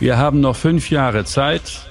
[0.00, 1.88] Wir haben noch fünf Jahre Zeit,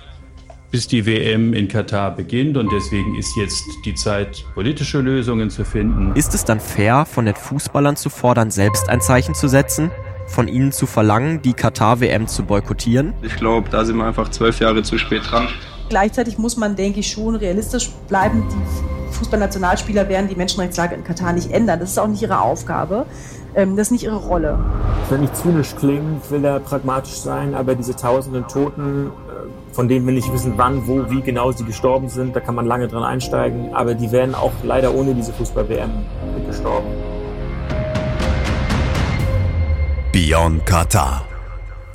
[0.71, 5.63] bis die WM in Katar beginnt und deswegen ist jetzt die Zeit, politische Lösungen zu
[5.63, 6.13] finden.
[6.13, 9.89] Ist es dann fair, von den Fußballern zu fordern, selbst ein Zeichen zu setzen?
[10.27, 13.13] Von ihnen zu verlangen, die Katar-WM zu boykottieren?
[13.21, 15.47] Ich glaube, da sind wir einfach zwölf Jahre zu spät dran.
[15.87, 18.43] Gleichzeitig muss man, denke ich, schon realistisch bleiben.
[18.49, 21.79] Die Fußballnationalspieler werden die Menschenrechtslage in Katar nicht ändern.
[21.79, 23.05] Das ist auch nicht ihre Aufgabe.
[23.55, 24.57] Ähm, das ist nicht ihre Rolle.
[25.05, 29.87] Ich will nicht zynisch klingen, will er pragmatisch sein, aber diese tausenden Toten, äh, von
[29.87, 32.87] denen wir nicht wissen, wann, wo, wie genau sie gestorben sind, da kann man lange
[32.87, 35.91] dran einsteigen, aber die werden auch leider ohne diese Fußball-WM
[36.47, 36.87] gestorben.
[40.11, 41.25] Beyond Qatar.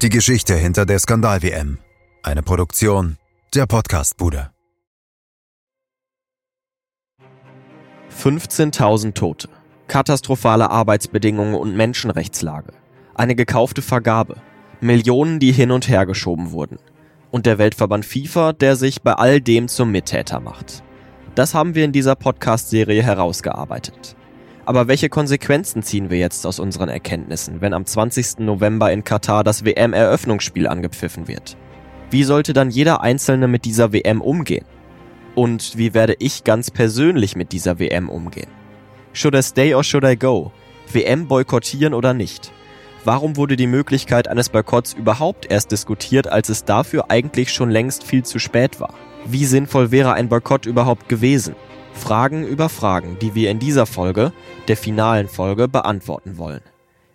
[0.02, 1.78] Die Geschichte hinter der Skandal-WM.
[2.22, 3.16] Eine Produktion
[3.54, 4.50] der Podcastbude.
[8.10, 9.48] 15.000 Tote
[9.88, 12.72] katastrophale Arbeitsbedingungen und Menschenrechtslage,
[13.14, 14.36] eine gekaufte Vergabe,
[14.80, 16.78] Millionen, die hin und her geschoben wurden
[17.30, 20.82] und der Weltverband FIFA, der sich bei all dem zum Mittäter macht.
[21.34, 24.16] Das haben wir in dieser Podcast-Serie herausgearbeitet.
[24.64, 28.40] Aber welche Konsequenzen ziehen wir jetzt aus unseren Erkenntnissen, wenn am 20.
[28.40, 31.56] November in Katar das WM-Eröffnungsspiel angepfiffen wird?
[32.10, 34.66] Wie sollte dann jeder Einzelne mit dieser WM umgehen?
[35.34, 38.50] Und wie werde ich ganz persönlich mit dieser WM umgehen?
[39.18, 40.52] Should I stay or should I go?
[40.92, 42.52] WM boykottieren oder nicht?
[43.02, 48.04] Warum wurde die Möglichkeit eines Boykotts überhaupt erst diskutiert, als es dafür eigentlich schon längst
[48.04, 48.94] viel zu spät war?
[49.24, 51.56] Wie sinnvoll wäre ein Boykott überhaupt gewesen?
[51.94, 54.32] Fragen über Fragen, die wir in dieser Folge,
[54.68, 56.62] der finalen Folge, beantworten wollen.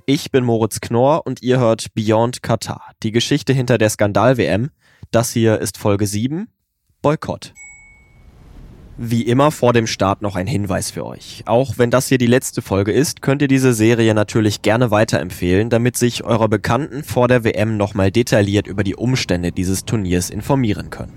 [0.05, 4.71] Ich bin Moritz Knorr und ihr hört Beyond Qatar, die Geschichte hinter der Skandal-WM.
[5.11, 6.49] Das hier ist Folge 7,
[7.01, 7.53] Boykott.
[8.97, 11.41] Wie immer vor dem Start noch ein Hinweis für euch.
[11.47, 15.71] Auch wenn das hier die letzte Folge ist, könnt ihr diese Serie natürlich gerne weiterempfehlen,
[15.71, 20.91] damit sich eure Bekannten vor der WM nochmal detailliert über die Umstände dieses Turniers informieren
[20.91, 21.13] können.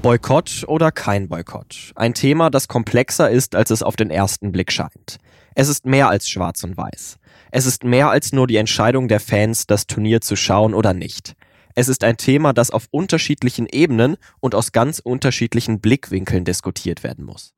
[0.00, 1.92] Boykott oder kein Boykott?
[1.94, 5.18] Ein Thema, das komplexer ist, als es auf den ersten Blick scheint.
[5.54, 7.18] Es ist mehr als schwarz und weiß.
[7.50, 11.34] Es ist mehr als nur die Entscheidung der Fans, das Turnier zu schauen oder nicht.
[11.74, 17.24] Es ist ein Thema, das auf unterschiedlichen Ebenen und aus ganz unterschiedlichen Blickwinkeln diskutiert werden
[17.24, 17.54] muss.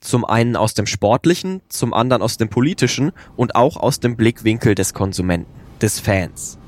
[0.00, 4.74] Zum einen aus dem sportlichen, zum anderen aus dem politischen und auch aus dem Blickwinkel
[4.74, 5.50] des Konsumenten,
[5.80, 6.58] des Fans.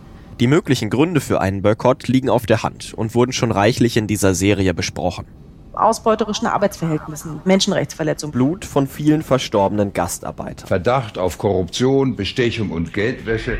[0.41, 4.07] Die möglichen Gründe für einen Boykott liegen auf der Hand und wurden schon reichlich in
[4.07, 5.27] dieser Serie besprochen.
[5.73, 8.33] Ausbeuterischen Arbeitsverhältnissen, Menschenrechtsverletzungen.
[8.33, 10.67] Blut von vielen verstorbenen Gastarbeitern.
[10.67, 13.59] Verdacht auf Korruption, Bestechung und Geldwäsche.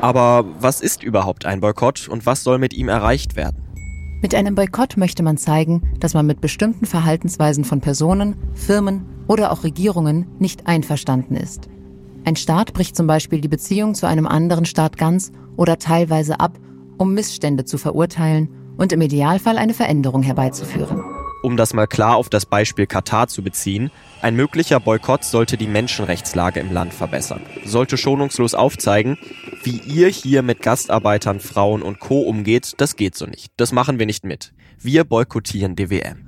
[0.00, 3.62] Aber was ist überhaupt ein Boykott und was soll mit ihm erreicht werden?
[4.22, 9.52] Mit einem Boykott möchte man zeigen, dass man mit bestimmten Verhaltensweisen von Personen, Firmen oder
[9.52, 11.68] auch Regierungen nicht einverstanden ist.
[12.24, 16.58] Ein Staat bricht zum Beispiel die Beziehung zu einem anderen Staat ganz oder teilweise ab,
[16.96, 21.02] um Missstände zu verurteilen und im Idealfall eine Veränderung herbeizuführen.
[21.42, 23.90] Um das mal klar auf das Beispiel Katar zu beziehen,
[24.22, 29.18] ein möglicher Boykott sollte die Menschenrechtslage im Land verbessern, sollte schonungslos aufzeigen,
[29.62, 32.22] wie ihr hier mit Gastarbeitern, Frauen und Co.
[32.22, 33.52] umgeht, das geht so nicht.
[33.58, 34.54] Das machen wir nicht mit.
[34.78, 36.26] Wir boykottieren die WM.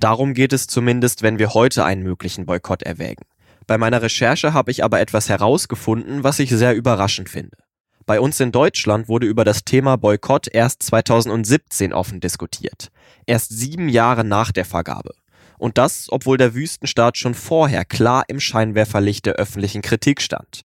[0.00, 3.24] Darum geht es zumindest, wenn wir heute einen möglichen Boykott erwägen.
[3.66, 7.56] Bei meiner Recherche habe ich aber etwas herausgefunden, was ich sehr überraschend finde.
[8.06, 12.92] Bei uns in Deutschland wurde über das Thema Boykott erst 2017 offen diskutiert.
[13.26, 15.12] Erst sieben Jahre nach der Vergabe.
[15.58, 20.60] Und das, obwohl der Wüstenstaat schon vorher klar im Scheinwerferlicht der öffentlichen Kritik stand.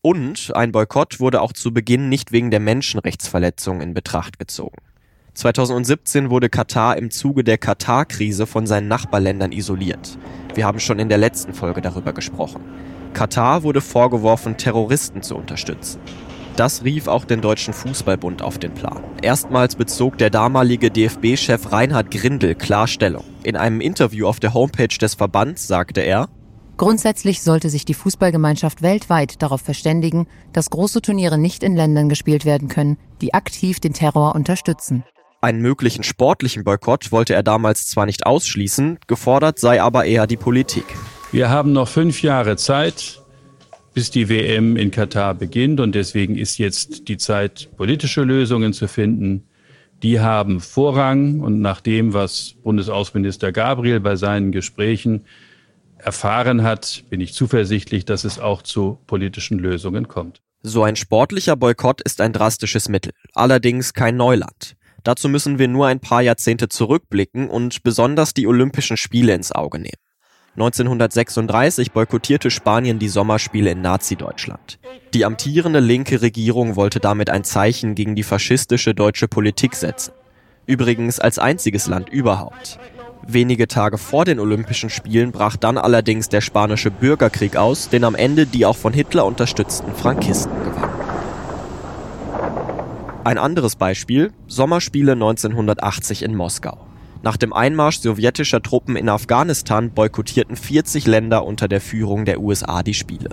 [0.00, 4.78] Und ein Boykott wurde auch zu Beginn nicht wegen der Menschenrechtsverletzungen in Betracht gezogen.
[5.34, 10.16] 2017 wurde Katar im Zuge der Katar-Krise von seinen Nachbarländern isoliert.
[10.54, 12.60] Wir haben schon in der letzten Folge darüber gesprochen.
[13.12, 16.00] Katar wurde vorgeworfen, Terroristen zu unterstützen.
[16.56, 19.04] Das rief auch den Deutschen Fußballbund auf den Plan.
[19.20, 23.24] Erstmals bezog der damalige DFB-Chef Reinhard Grindel Klarstellung.
[23.42, 26.30] In einem Interview auf der Homepage des Verbands sagte er,
[26.78, 32.44] Grundsätzlich sollte sich die Fußballgemeinschaft weltweit darauf verständigen, dass große Turniere nicht in Ländern gespielt
[32.44, 35.04] werden können, die aktiv den Terror unterstützen.
[35.42, 40.36] Einen möglichen sportlichen Boykott wollte er damals zwar nicht ausschließen, gefordert sei aber eher die
[40.36, 40.86] Politik.
[41.32, 43.22] Wir haben noch fünf Jahre Zeit,
[43.96, 45.80] bis die WM in Katar beginnt.
[45.80, 49.48] Und deswegen ist jetzt die Zeit, politische Lösungen zu finden.
[50.02, 51.40] Die haben Vorrang.
[51.40, 55.24] Und nach dem, was Bundesaußenminister Gabriel bei seinen Gesprächen
[55.96, 60.42] erfahren hat, bin ich zuversichtlich, dass es auch zu politischen Lösungen kommt.
[60.62, 64.76] So ein sportlicher Boykott ist ein drastisches Mittel, allerdings kein Neuland.
[65.04, 69.78] Dazu müssen wir nur ein paar Jahrzehnte zurückblicken und besonders die Olympischen Spiele ins Auge
[69.78, 70.05] nehmen.
[70.56, 74.78] 1936 boykottierte Spanien die Sommerspiele in Nazi-Deutschland.
[75.12, 80.14] Die amtierende linke Regierung wollte damit ein Zeichen gegen die faschistische deutsche Politik setzen.
[80.64, 82.78] Übrigens als einziges Land überhaupt.
[83.26, 88.14] Wenige Tage vor den Olympischen Spielen brach dann allerdings der spanische Bürgerkrieg aus, den am
[88.14, 90.94] Ende die auch von Hitler unterstützten Frankisten gewannen.
[93.24, 96.85] Ein anderes Beispiel, Sommerspiele 1980 in Moskau.
[97.26, 102.84] Nach dem Einmarsch sowjetischer Truppen in Afghanistan boykottierten 40 Länder unter der Führung der USA
[102.84, 103.30] die Spiele,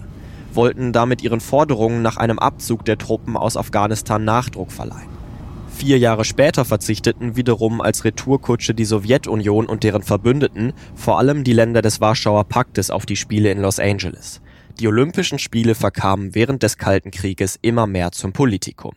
[0.52, 5.14] wollten damit ihren Forderungen nach einem Abzug der Truppen aus Afghanistan Nachdruck verleihen.
[5.68, 11.54] Vier Jahre später verzichteten wiederum als Retourkutsche die Sowjetunion und deren Verbündeten, vor allem die
[11.54, 14.42] Länder des Warschauer Paktes, auf die Spiele in Los Angeles.
[14.80, 18.94] Die Olympischen Spiele verkamen während des Kalten Krieges immer mehr zum Politikum.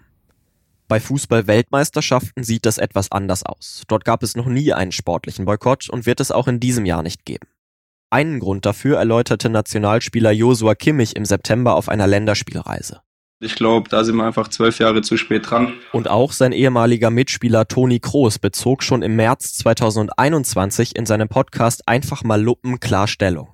[0.89, 3.83] Bei Fußball-Weltmeisterschaften sieht das etwas anders aus.
[3.89, 7.03] Dort gab es noch nie einen sportlichen Boykott und wird es auch in diesem Jahr
[7.03, 7.49] nicht geben.
[8.11, 13.01] Einen Grund dafür erläuterte Nationalspieler Josua Kimmich im September auf einer Länderspielreise.
[13.41, 15.75] Ich glaube, da sind wir einfach zwölf Jahre zu spät dran.
[15.93, 21.87] Und auch sein ehemaliger Mitspieler Toni Kroos bezog schon im März 2021 in seinem Podcast
[21.87, 23.49] Einfach mal Luppen Klarstellung.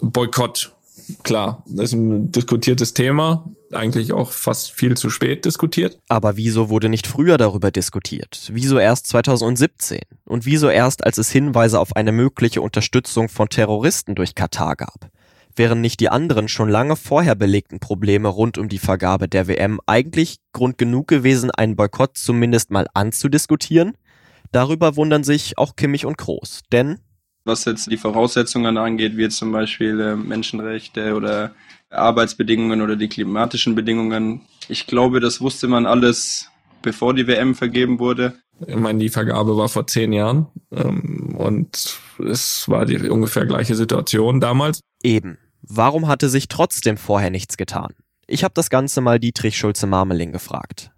[0.00, 0.76] Boykott
[1.22, 5.98] klar, das ist ein diskutiertes Thema, eigentlich auch fast viel zu spät diskutiert.
[6.08, 8.50] Aber wieso wurde nicht früher darüber diskutiert?
[8.52, 10.00] Wieso erst 2017?
[10.24, 15.10] Und wieso erst, als es Hinweise auf eine mögliche Unterstützung von Terroristen durch Katar gab?
[15.54, 19.80] Wären nicht die anderen schon lange vorher belegten Probleme rund um die Vergabe der WM
[19.86, 23.96] eigentlich Grund genug gewesen, einen Boykott zumindest mal anzudiskutieren?
[24.52, 26.98] Darüber wundern sich auch Kimmich und Groß, denn
[27.46, 31.54] was jetzt die Voraussetzungen angeht, wie jetzt zum Beispiel äh, Menschenrechte oder
[31.90, 34.42] Arbeitsbedingungen oder die klimatischen Bedingungen.
[34.68, 36.50] Ich glaube, das wusste man alles,
[36.82, 38.34] bevor die WM vergeben wurde.
[38.66, 43.74] Ich meine, die Vergabe war vor zehn Jahren ähm, und es war die ungefähr gleiche
[43.74, 44.80] Situation damals.
[45.02, 45.38] Eben.
[45.62, 47.94] Warum hatte sich trotzdem vorher nichts getan?
[48.26, 50.90] Ich habe das Ganze mal Dietrich Schulze-Marmeling gefragt.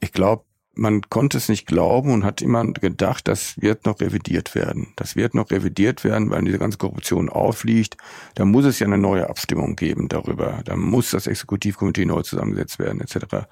[0.00, 0.44] Ich glaube,
[0.76, 4.88] man konnte es nicht glauben und hat immer gedacht, das wird noch revidiert werden.
[4.96, 7.96] Das wird noch revidiert werden, weil diese ganze Korruption aufliegt.
[8.34, 10.60] Da muss es ja eine neue Abstimmung geben darüber.
[10.64, 13.46] Da muss das Exekutivkomitee neu zusammengesetzt werden, etc.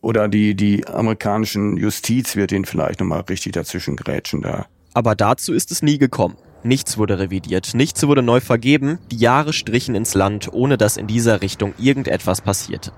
[0.00, 4.66] Oder die, die amerikanischen Justiz wird ihnen vielleicht nochmal richtig dazwischen grätschen da.
[4.94, 6.36] Aber dazu ist es nie gekommen.
[6.64, 11.06] Nichts wurde revidiert, nichts wurde neu vergeben, die Jahre strichen ins Land, ohne dass in
[11.06, 12.92] dieser Richtung irgendetwas passierte.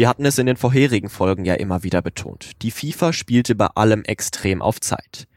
[0.00, 2.52] Wir hatten es in den vorherigen Folgen ja immer wieder betont.
[2.62, 5.28] Die FIFA spielte bei allem extrem auf Zeit.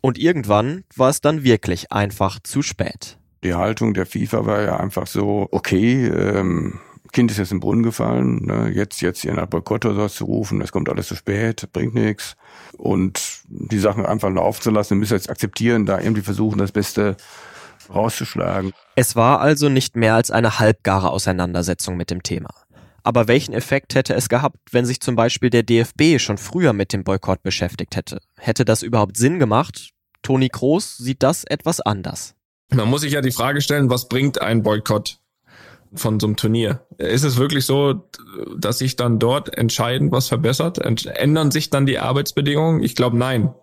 [0.00, 3.18] Und irgendwann war es dann wirklich einfach zu spät.
[3.42, 6.78] Die Haltung der FIFA war ja einfach so, okay, ähm,
[7.12, 10.60] Kind ist jetzt im Brunnen gefallen, ne, jetzt, jetzt hier nach Boykott oder zu rufen,
[10.60, 12.36] es kommt alles zu spät, bringt nichts.
[12.78, 16.70] Und die Sachen einfach laufen zu lassen, wir müssen jetzt akzeptieren, da irgendwie versuchen, das
[16.70, 17.16] Beste
[17.92, 18.72] rauszuschlagen.
[18.94, 22.50] Es war also nicht mehr als eine halbgare Auseinandersetzung mit dem Thema.
[23.06, 26.92] Aber welchen Effekt hätte es gehabt, wenn sich zum Beispiel der DFB schon früher mit
[26.92, 28.18] dem Boykott beschäftigt hätte?
[28.36, 29.90] Hätte das überhaupt Sinn gemacht?
[30.22, 32.34] Toni Kroos sieht das etwas anders.
[32.72, 35.20] Man muss sich ja die Frage stellen, was bringt ein Boykott
[35.94, 36.84] von so einem Turnier?
[36.98, 38.08] Ist es wirklich so,
[38.58, 40.78] dass sich dann dort entscheidend was verbessert?
[40.78, 42.82] Ändern sich dann die Arbeitsbedingungen?
[42.82, 43.54] Ich glaube, nein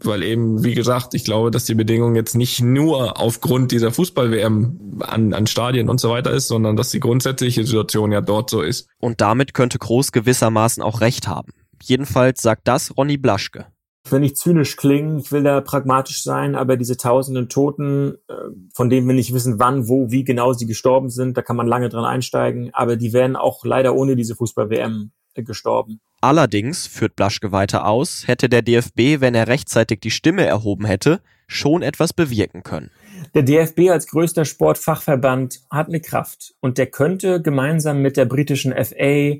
[0.00, 5.00] weil eben, wie gesagt, ich glaube, dass die Bedingung jetzt nicht nur aufgrund dieser Fußball-WM
[5.00, 8.62] an, an Stadien und so weiter ist, sondern dass die grundsätzliche Situation ja dort so
[8.62, 8.88] ist.
[9.00, 11.52] Und damit könnte Groß gewissermaßen auch recht haben.
[11.82, 13.66] Jedenfalls sagt das Ronny Blaschke.
[14.04, 18.34] Ich will nicht zynisch klingen, ich will da pragmatisch sein, aber diese tausenden Toten, äh,
[18.72, 21.66] von denen wir nicht wissen, wann, wo, wie genau sie gestorben sind, da kann man
[21.66, 26.00] lange dran einsteigen, aber die werden auch leider ohne diese Fußball-WM gestorben.
[26.20, 31.20] Allerdings, führt Blaschke weiter aus, hätte der DFB, wenn er rechtzeitig die Stimme erhoben hätte,
[31.46, 32.90] schon etwas bewirken können.
[33.34, 38.72] Der DFB als größter Sportfachverband hat eine Kraft und der könnte gemeinsam mit der britischen
[38.72, 39.36] FA,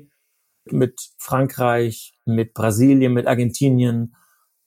[0.71, 4.15] mit Frankreich, mit Brasilien, mit Argentinien,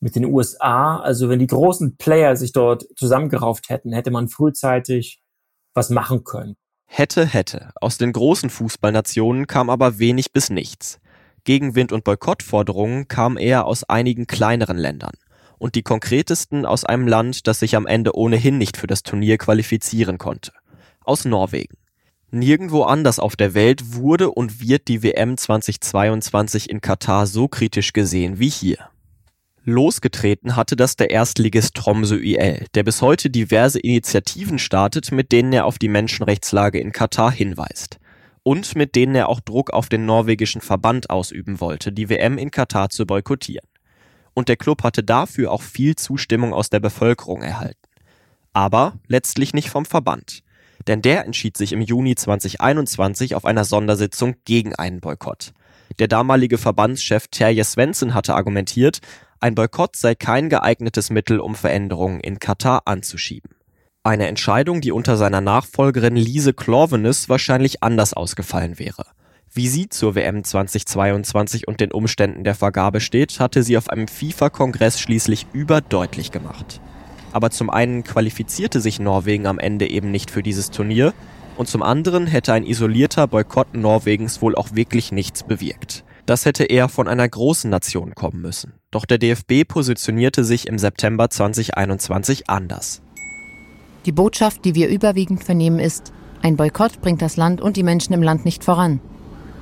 [0.00, 5.22] mit den USA, also wenn die großen Player sich dort zusammengerauft hätten, hätte man frühzeitig
[5.74, 6.56] was machen können.
[6.86, 7.70] Hätte, hätte.
[7.80, 11.00] Aus den großen Fußballnationen kam aber wenig bis nichts.
[11.44, 15.14] Gegenwind und Boykottforderungen kamen eher aus einigen kleineren Ländern
[15.58, 19.38] und die konkretesten aus einem Land, das sich am Ende ohnehin nicht für das Turnier
[19.38, 20.52] qualifizieren konnte,
[21.04, 21.76] aus Norwegen.
[22.30, 27.92] Nirgendwo anders auf der Welt wurde und wird die WM 2022 in Katar so kritisch
[27.92, 28.78] gesehen wie hier.
[29.64, 35.52] Losgetreten hatte das der Erstligist Tromsø IL, der bis heute diverse Initiativen startet, mit denen
[35.52, 38.00] er auf die Menschenrechtslage in Katar hinweist
[38.42, 42.50] und mit denen er auch Druck auf den norwegischen Verband ausüben wollte, die WM in
[42.50, 43.68] Katar zu boykottieren.
[44.34, 47.78] Und der Club hatte dafür auch viel Zustimmung aus der Bevölkerung erhalten.
[48.52, 50.42] Aber letztlich nicht vom Verband.
[50.86, 55.52] Denn der entschied sich im Juni 2021 auf einer Sondersitzung gegen einen Boykott.
[55.98, 59.00] Der damalige Verbandschef Terje Svensson hatte argumentiert,
[59.40, 63.51] ein Boykott sei kein geeignetes Mittel, um Veränderungen in Katar anzuschieben.
[64.04, 69.06] Eine Entscheidung, die unter seiner Nachfolgerin Lise Klorvenes wahrscheinlich anders ausgefallen wäre.
[69.52, 74.08] Wie sie zur WM 2022 und den Umständen der Vergabe steht, hatte sie auf einem
[74.08, 76.80] FIFA-Kongress schließlich überdeutlich gemacht.
[77.30, 81.14] Aber zum einen qualifizierte sich Norwegen am Ende eben nicht für dieses Turnier
[81.56, 86.02] und zum anderen hätte ein isolierter Boykott Norwegens wohl auch wirklich nichts bewirkt.
[86.26, 88.72] Das hätte eher von einer großen Nation kommen müssen.
[88.90, 93.00] Doch der DFB positionierte sich im September 2021 anders.
[94.04, 98.12] Die Botschaft, die wir überwiegend vernehmen, ist, ein Boykott bringt das Land und die Menschen
[98.14, 99.00] im Land nicht voran.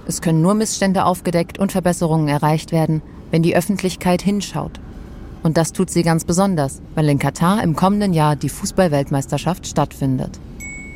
[0.06, 4.80] Es können nur Missstände aufgedeckt und Verbesserungen erreicht werden, wenn die Öffentlichkeit hinschaut.
[5.42, 10.40] Und das tut sie ganz besonders, weil in Katar im kommenden Jahr die Fußballweltmeisterschaft stattfindet.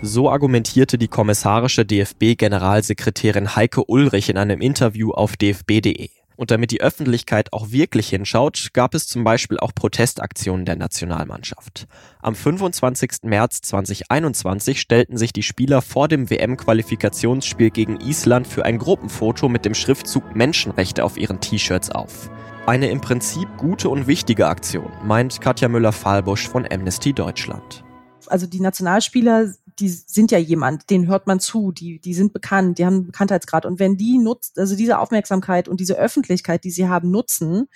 [0.02, 6.10] So argumentierte die kommissarische DFB-Generalsekretärin Heike Ulrich in einem Interview auf dfb.de.
[6.36, 11.86] Und damit die Öffentlichkeit auch wirklich hinschaut, gab es zum Beispiel auch Protestaktionen der Nationalmannschaft.
[12.20, 13.22] Am 25.
[13.22, 19.64] März 2021 stellten sich die Spieler vor dem WM-Qualifikationsspiel gegen Island für ein Gruppenfoto mit
[19.64, 22.30] dem Schriftzug Menschenrechte auf ihren T-Shirts auf.
[22.66, 27.84] Eine im Prinzip gute und wichtige Aktion, meint Katja Müller-Fahlbusch von Amnesty Deutschland.
[28.26, 32.78] Also die Nationalspieler die sind ja jemand, denen hört man zu, die, die sind bekannt,
[32.78, 33.66] die haben einen Bekanntheitsgrad.
[33.66, 37.69] Und wenn die nutzt, also diese Aufmerksamkeit und diese Öffentlichkeit, die sie haben, nutzen,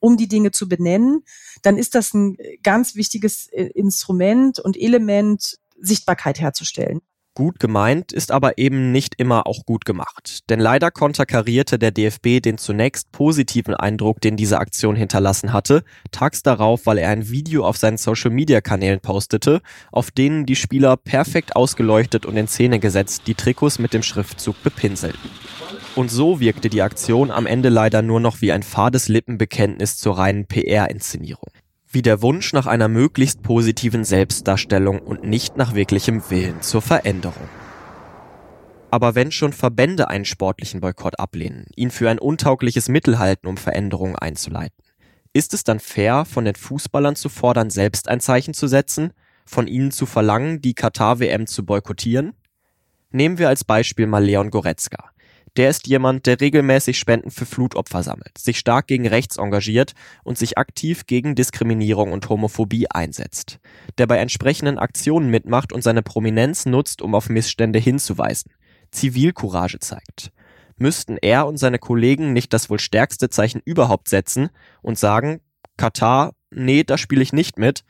[0.00, 1.22] um die Dinge zu benennen,
[1.62, 7.00] dann ist das ein ganz wichtiges äh, Instrument und Element, Sichtbarkeit herzustellen.
[7.36, 10.48] Gut gemeint ist aber eben nicht immer auch gut gemacht.
[10.50, 16.44] Denn leider konterkarierte der DFB den zunächst positiven Eindruck, den diese Aktion hinterlassen hatte, tags
[16.44, 22.24] darauf, weil er ein Video auf seinen Social-Media-Kanälen postete, auf denen die Spieler perfekt ausgeleuchtet
[22.24, 25.28] und in Szene gesetzt die Trikots mit dem Schriftzug bepinselten.
[25.96, 30.18] Und so wirkte die Aktion am Ende leider nur noch wie ein fades Lippenbekenntnis zur
[30.18, 31.50] reinen PR-Inszenierung
[31.94, 37.48] wie der Wunsch nach einer möglichst positiven Selbstdarstellung und nicht nach wirklichem Willen zur Veränderung.
[38.90, 43.56] Aber wenn schon Verbände einen sportlichen Boykott ablehnen, ihn für ein untaugliches Mittel halten, um
[43.56, 44.76] Veränderungen einzuleiten,
[45.32, 49.12] ist es dann fair, von den Fußballern zu fordern, selbst ein Zeichen zu setzen,
[49.44, 52.34] von ihnen zu verlangen, die Katar-WM zu boykottieren?
[53.10, 55.10] Nehmen wir als Beispiel mal Leon Goretzka.
[55.56, 59.92] Der ist jemand, der regelmäßig Spenden für Flutopfer sammelt, sich stark gegen rechts engagiert
[60.24, 63.60] und sich aktiv gegen Diskriminierung und Homophobie einsetzt.
[63.98, 68.50] Der bei entsprechenden Aktionen mitmacht und seine Prominenz nutzt, um auf Missstände hinzuweisen.
[68.90, 70.32] Zivilcourage zeigt.
[70.76, 74.48] Müssten er und seine Kollegen nicht das wohl stärkste Zeichen überhaupt setzen
[74.82, 75.40] und sagen,
[75.76, 77.84] Katar, nee, da spiele ich nicht mit,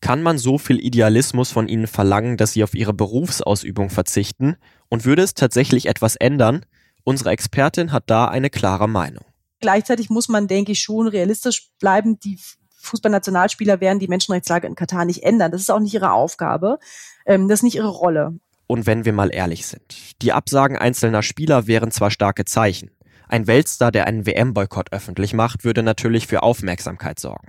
[0.00, 4.56] kann man so viel Idealismus von ihnen verlangen, dass sie auf ihre Berufsausübung verzichten?
[4.88, 6.66] Und würde es tatsächlich etwas ändern,
[7.04, 9.24] Unsere Expertin hat da eine klare Meinung.
[9.60, 12.18] Gleichzeitig muss man, denke ich, schon realistisch bleiben.
[12.20, 12.38] Die
[12.78, 15.52] Fußballnationalspieler werden die Menschenrechtslage in Katar nicht ändern.
[15.52, 16.78] Das ist auch nicht ihre Aufgabe.
[17.26, 18.38] Ähm, das ist nicht ihre Rolle.
[18.66, 22.90] Und wenn wir mal ehrlich sind, die Absagen einzelner Spieler wären zwar starke Zeichen.
[23.28, 27.48] Ein Weltstar, der einen WM-Boykott öffentlich macht, würde natürlich für Aufmerksamkeit sorgen.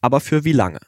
[0.00, 0.80] Aber für wie lange?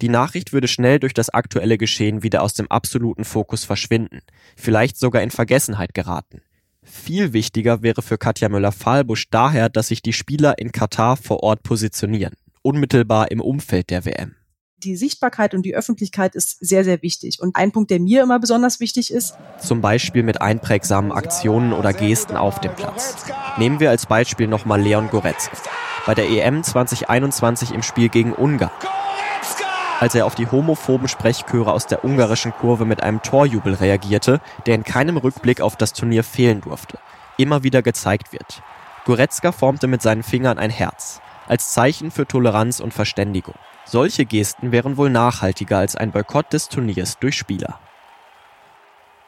[0.00, 4.20] Die Nachricht würde schnell durch das aktuelle Geschehen wieder aus dem absoluten Fokus verschwinden,
[4.56, 6.42] vielleicht sogar in Vergessenheit geraten.
[6.84, 11.62] Viel wichtiger wäre für Katja Müller-Fahlbusch daher, dass sich die Spieler in Katar vor Ort
[11.62, 14.34] positionieren, unmittelbar im Umfeld der WM.
[14.78, 17.40] Die Sichtbarkeit und die Öffentlichkeit ist sehr, sehr wichtig.
[17.40, 19.34] Und ein Punkt, der mir immer besonders wichtig ist.
[19.60, 23.14] Zum Beispiel mit einprägsamen Aktionen oder Gesten auf dem Platz.
[23.58, 25.56] Nehmen wir als Beispiel nochmal Leon Goretzka.
[26.04, 28.72] Bei der EM 2021 im Spiel gegen Ungarn
[30.02, 34.74] als er auf die homophoben Sprechchöre aus der ungarischen Kurve mit einem Torjubel reagierte, der
[34.74, 36.98] in keinem Rückblick auf das Turnier fehlen durfte,
[37.38, 38.64] immer wieder gezeigt wird.
[39.04, 43.54] Goretzka formte mit seinen Fingern ein Herz, als Zeichen für Toleranz und Verständigung.
[43.84, 47.78] Solche Gesten wären wohl nachhaltiger als ein Boykott des Turniers durch Spieler.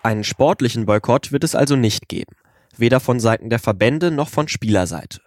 [0.03, 2.35] Einen sportlichen Boykott wird es also nicht geben,
[2.77, 5.21] weder von Seiten der Verbände noch von Spielerseite.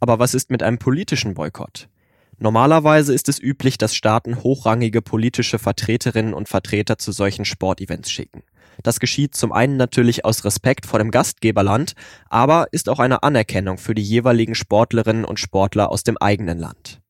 [0.00, 1.90] Aber was ist mit einem politischen Boykott?
[2.38, 8.42] Normalerweise ist es üblich, dass Staaten hochrangige politische Vertreterinnen und Vertreter zu solchen Sportevents schicken.
[8.82, 11.94] Das geschieht zum einen natürlich aus Respekt vor dem Gastgeberland,
[12.28, 17.00] aber ist auch eine Anerkennung für die jeweiligen Sportlerinnen und Sportler aus dem eigenen Land.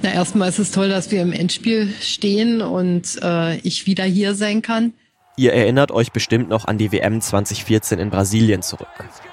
[0.00, 4.34] Na, erstmal ist es toll, dass wir im Endspiel stehen und äh, ich wieder hier
[4.34, 4.94] sein kann.
[5.34, 8.88] Ihr erinnert euch bestimmt noch an die WM 2014 in Brasilien zurück.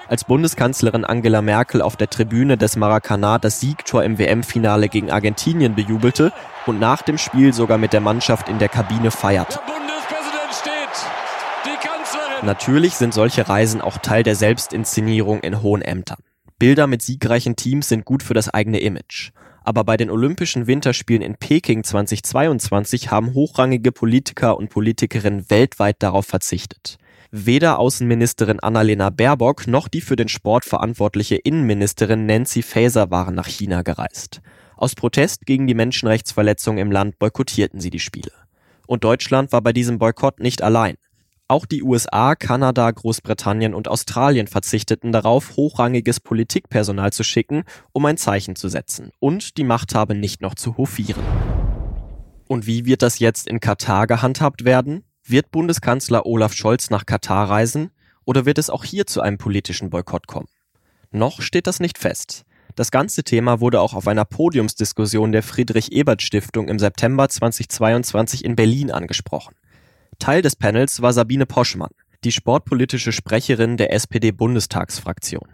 [0.08, 5.74] Als Bundeskanzlerin Angela Merkel auf der Tribüne des Maracanã das Siegtor im WM-Finale gegen Argentinien
[5.74, 6.32] bejubelte
[6.64, 9.60] und nach dem Spiel sogar mit der Mannschaft in der Kabine feierte.
[10.52, 12.42] Steht.
[12.42, 16.18] Natürlich sind solche Reisen auch Teil der Selbstinszenierung in hohen Ämtern.
[16.58, 19.32] Bilder mit siegreichen Teams sind gut für das eigene Image.
[19.62, 26.26] Aber bei den Olympischen Winterspielen in Peking 2022 haben hochrangige Politiker und Politikerinnen weltweit darauf
[26.26, 26.98] verzichtet.
[27.30, 33.46] Weder Außenministerin Annalena Baerbock noch die für den Sport verantwortliche Innenministerin Nancy Faeser waren nach
[33.46, 34.40] China gereist.
[34.76, 38.32] Aus Protest gegen die Menschenrechtsverletzungen im Land boykottierten sie die Spiele.
[38.86, 40.96] Und Deutschland war bei diesem Boykott nicht allein.
[41.50, 48.16] Auch die USA, Kanada, Großbritannien und Australien verzichteten darauf, hochrangiges Politikpersonal zu schicken, um ein
[48.16, 51.24] Zeichen zu setzen und die Machthabe nicht noch zu hofieren.
[52.46, 55.02] Und wie wird das jetzt in Katar gehandhabt werden?
[55.24, 57.90] Wird Bundeskanzler Olaf Scholz nach Katar reisen
[58.24, 60.46] oder wird es auch hier zu einem politischen Boykott kommen?
[61.10, 62.44] Noch steht das nicht fest.
[62.76, 68.44] Das ganze Thema wurde auch auf einer Podiumsdiskussion der Friedrich Ebert Stiftung im September 2022
[68.44, 69.56] in Berlin angesprochen.
[70.20, 71.90] Teil des Panels war Sabine Poschmann,
[72.22, 75.48] die sportpolitische Sprecherin der SPD-Bundestagsfraktion.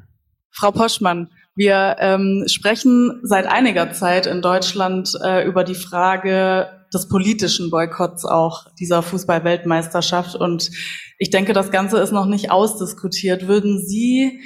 [0.50, 7.08] Frau Poschmann, wir ähm, sprechen seit einiger Zeit in Deutschland äh, über die Frage des
[7.08, 10.34] politischen Boykotts auch dieser Fußball-Weltmeisterschaft.
[10.34, 10.70] Und
[11.18, 13.48] ich denke, das Ganze ist noch nicht ausdiskutiert.
[13.48, 14.40] Würden Sie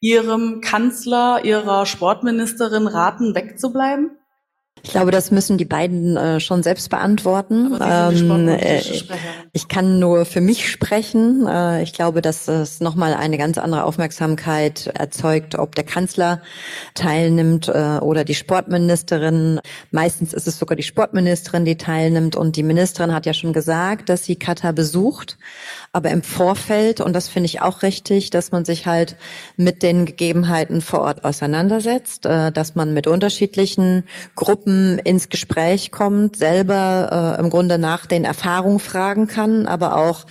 [0.00, 4.16] Ihrem Kanzler, Ihrer Sportministerin raten, wegzubleiben?
[4.82, 7.78] Ich glaube, das müssen die beiden äh, schon selbst beantworten.
[7.82, 8.80] Ähm, äh,
[9.52, 11.46] ich kann nur für mich sprechen.
[11.46, 16.40] Äh, ich glaube, dass es nochmal eine ganz andere Aufmerksamkeit erzeugt, ob der Kanzler
[16.94, 19.60] teilnimmt äh, oder die Sportministerin.
[19.90, 22.34] Meistens ist es sogar die Sportministerin, die teilnimmt.
[22.34, 25.36] Und die Ministerin hat ja schon gesagt, dass sie Katar besucht.
[25.92, 29.16] Aber im Vorfeld, und das finde ich auch richtig, dass man sich halt
[29.56, 34.04] mit den Gegebenheiten vor Ort auseinandersetzt, äh, dass man mit unterschiedlichen
[34.36, 39.96] Gruppen Gruppen ins Gespräch kommt, selber äh, im Grunde nach den Erfahrungen fragen kann, aber
[39.96, 40.26] auch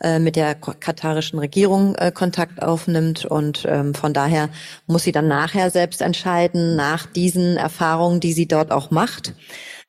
[0.00, 4.48] äh, mit der katarischen Regierung äh, Kontakt aufnimmt und ähm, von daher
[4.88, 9.34] muss sie dann nachher selbst entscheiden, nach diesen Erfahrungen, die sie dort auch macht,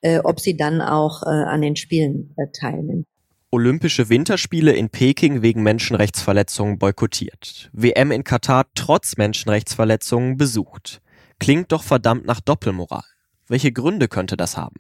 [0.01, 3.07] äh, ob sie dann auch an den Spielen teilnimmt.
[3.50, 7.72] Olympische Winterspiele in Peking wegen Menschenrechtsverletzungen boykottiert.
[7.74, 11.01] WM in Katar trotz Menschenrechtsverletzungen besucht.
[11.40, 13.03] Klingt doch verdammt nach Doppelmoral.
[13.48, 14.75] Welche Gründe könnte das haben?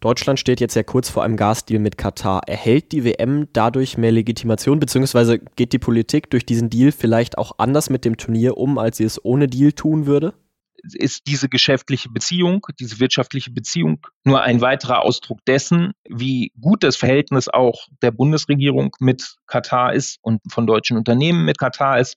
[0.00, 2.42] Deutschland steht jetzt ja kurz vor einem Gasdeal mit Katar.
[2.46, 7.52] Erhält die WM dadurch mehr Legitimation, beziehungsweise geht die Politik durch diesen Deal vielleicht auch
[7.58, 10.34] anders mit dem Turnier um, als sie es ohne Deal tun würde?
[10.94, 16.96] ist diese geschäftliche Beziehung, diese wirtschaftliche Beziehung nur ein weiterer Ausdruck dessen, wie gut das
[16.96, 22.16] Verhältnis auch der Bundesregierung mit Katar ist und von deutschen Unternehmen mit Katar ist.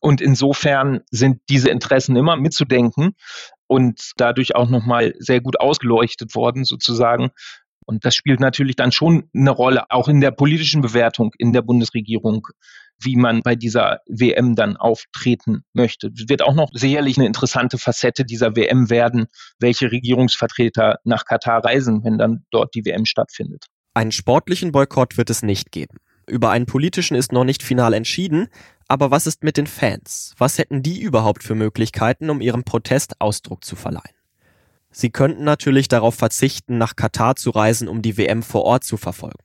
[0.00, 3.14] Und insofern sind diese Interessen immer mitzudenken
[3.70, 7.30] und dadurch auch nochmal sehr gut ausgeleuchtet worden sozusagen.
[7.86, 11.62] Und das spielt natürlich dann schon eine Rolle, auch in der politischen Bewertung in der
[11.62, 12.48] Bundesregierung,
[13.00, 16.08] wie man bei dieser WM dann auftreten möchte.
[16.08, 19.26] Es wird auch noch sicherlich eine interessante Facette dieser WM werden,
[19.60, 23.66] welche Regierungsvertreter nach Katar reisen, wenn dann dort die WM stattfindet.
[23.94, 25.98] Einen sportlichen Boykott wird es nicht geben.
[26.26, 28.48] Über einen politischen ist noch nicht final entschieden,
[28.90, 30.34] aber was ist mit den Fans?
[30.36, 34.16] Was hätten die überhaupt für Möglichkeiten, um ihrem Protest Ausdruck zu verleihen?
[34.90, 38.96] Sie könnten natürlich darauf verzichten, nach Katar zu reisen, um die WM vor Ort zu
[38.96, 39.38] verfolgen.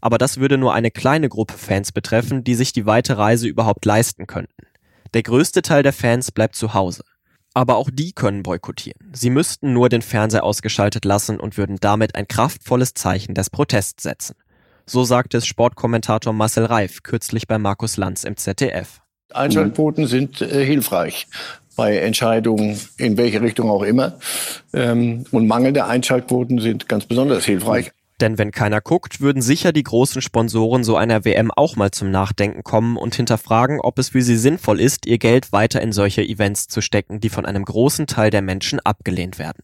[0.00, 3.84] Aber das würde nur eine kleine Gruppe Fans betreffen, die sich die weite Reise überhaupt
[3.84, 4.66] leisten könnten.
[5.14, 7.04] Der größte Teil der Fans bleibt zu Hause.
[7.54, 9.12] Aber auch die können boykottieren.
[9.12, 14.02] Sie müssten nur den Fernseher ausgeschaltet lassen und würden damit ein kraftvolles Zeichen des Protests
[14.02, 14.34] setzen.
[14.92, 19.00] So sagte es Sportkommentator Marcel Reif kürzlich bei Markus Lanz im ZDF.
[19.32, 21.28] Einschaltquoten sind äh, hilfreich
[21.76, 24.18] bei Entscheidungen in welche Richtung auch immer.
[24.72, 27.92] Ähm, und mangelnde Einschaltquoten sind ganz besonders hilfreich.
[28.20, 32.10] Denn wenn keiner guckt, würden sicher die großen Sponsoren so einer WM auch mal zum
[32.10, 36.22] Nachdenken kommen und hinterfragen, ob es für sie sinnvoll ist, ihr Geld weiter in solche
[36.22, 39.62] Events zu stecken, die von einem großen Teil der Menschen abgelehnt werden.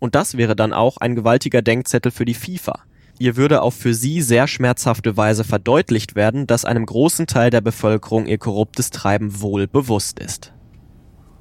[0.00, 2.82] Und das wäre dann auch ein gewaltiger Denkzettel für die FIFA.
[3.18, 7.62] Ihr würde auf für sie sehr schmerzhafte Weise verdeutlicht werden, dass einem großen Teil der
[7.62, 10.52] Bevölkerung ihr korruptes Treiben wohl bewusst ist.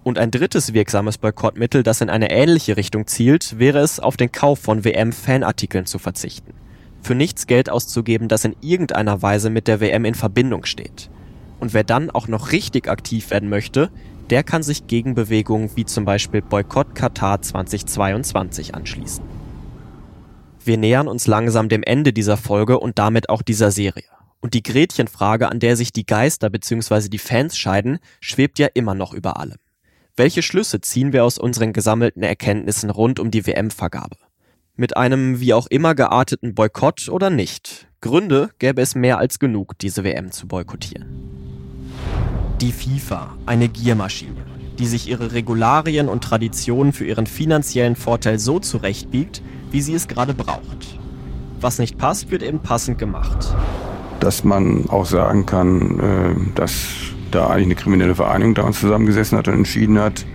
[0.04, 4.32] Und ein drittes wirksames Boykottmittel, das in eine ähnliche Richtung zielt, wäre es, auf den
[4.32, 6.54] Kauf von WM-Fanartikeln zu verzichten.
[7.02, 11.10] Für nichts Geld auszugeben, das in irgendeiner Weise mit der WM in Verbindung steht.
[11.60, 13.90] Und wer dann auch noch richtig aktiv werden möchte,
[14.30, 19.35] der kann sich Gegenbewegungen wie zum Beispiel Boykott Katar 2022 anschließen.
[20.66, 24.10] Wir nähern uns langsam dem Ende dieser Folge und damit auch dieser Serie.
[24.40, 27.08] Und die Gretchenfrage, an der sich die Geister bzw.
[27.08, 29.60] die Fans scheiden, schwebt ja immer noch über allem.
[30.16, 34.18] Welche Schlüsse ziehen wir aus unseren gesammelten Erkenntnissen rund um die WM-Vergabe?
[34.76, 37.88] Mit einem wie auch immer gearteten Boykott oder nicht?
[38.02, 41.06] Gründe gäbe es mehr als genug, diese WM zu boykottieren.
[42.60, 44.44] Die FIFA, eine Giermaschine,
[44.80, 50.08] die sich ihre Regularien und Traditionen für ihren finanziellen Vorteil so zurechtbiegt, wie sie es
[50.08, 51.00] gerade braucht.
[51.62, 53.56] Was nicht passt, wird eben passend gemacht.
[54.20, 56.74] Dass man auch sagen kann, äh, dass
[57.32, 60.26] da eigentlich eine kriminelle Vereinigung da uns zusammengesessen hat und entschieden hat,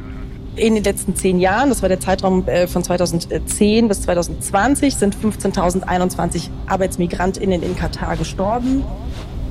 [0.57, 5.16] in den letzten zehn Jahren, das war der Zeitraum äh, von 2010 bis 2020, sind
[5.16, 8.85] 15.021 ArbeitsmigrantInnen in Katar gestorben.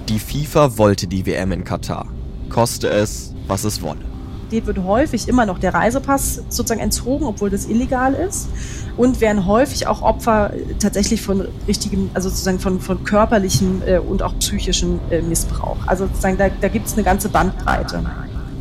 [0.08, 2.08] Die FIFA wollte die WM in Katar.
[2.50, 4.02] Koste es, was es wolle.
[4.52, 8.50] Denen wird häufig immer noch der Reisepass sozusagen entzogen, obwohl das illegal ist.
[8.98, 14.22] Und werden häufig auch Opfer tatsächlich von richtigem, also sozusagen von, von körperlichem äh, und
[14.24, 15.78] auch psychischem äh, Missbrauch.
[15.86, 18.04] Also sozusagen da, da gibt es eine ganze Bandbreite.